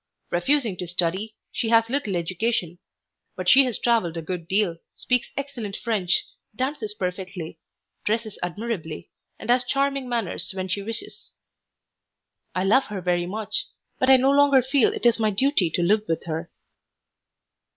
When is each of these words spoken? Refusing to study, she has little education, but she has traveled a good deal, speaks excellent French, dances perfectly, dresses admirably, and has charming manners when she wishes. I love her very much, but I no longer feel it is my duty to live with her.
Refusing 0.31 0.75
to 0.77 0.87
study, 0.87 1.35
she 1.51 1.69
has 1.69 1.87
little 1.87 2.15
education, 2.15 2.79
but 3.35 3.47
she 3.47 3.65
has 3.65 3.77
traveled 3.77 4.17
a 4.17 4.21
good 4.23 4.47
deal, 4.47 4.77
speaks 4.95 5.27
excellent 5.37 5.75
French, 5.77 6.25
dances 6.55 6.95
perfectly, 6.95 7.59
dresses 8.03 8.39
admirably, 8.41 9.11
and 9.37 9.51
has 9.51 9.63
charming 9.63 10.09
manners 10.09 10.53
when 10.55 10.67
she 10.67 10.81
wishes. 10.81 11.29
I 12.55 12.63
love 12.63 12.85
her 12.85 12.99
very 13.01 13.27
much, 13.27 13.67
but 13.99 14.09
I 14.09 14.17
no 14.17 14.31
longer 14.31 14.63
feel 14.63 14.91
it 14.91 15.05
is 15.05 15.19
my 15.19 15.29
duty 15.29 15.69
to 15.69 15.83
live 15.83 16.05
with 16.07 16.23
her. 16.25 16.49